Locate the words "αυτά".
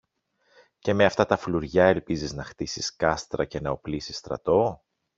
1.05-1.25